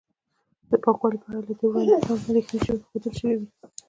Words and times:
د 0.69 0.71
پاکوالي 0.83 1.17
په 1.21 1.27
اړه 1.29 1.39
له 1.47 1.53
دې 1.59 1.65
وړاندې 1.69 2.05
هم 2.07 2.19
اندېښنې 2.27 2.81
ښودل 2.87 3.13
شوې 3.19 3.35
وې 3.39 3.47